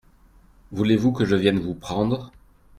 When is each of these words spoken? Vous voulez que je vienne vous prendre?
Vous 0.71 0.77
voulez 0.77 0.97
que 1.15 1.25
je 1.25 1.35
vienne 1.35 1.59
vous 1.59 1.75
prendre? 1.75 2.31